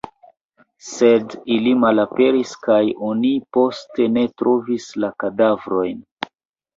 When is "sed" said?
0.85-1.33